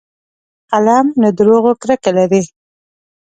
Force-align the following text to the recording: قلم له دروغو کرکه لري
قلم 0.71 1.07
له 1.23 1.29
دروغو 1.37 1.71
کرکه 1.81 2.11
لري 2.17 2.43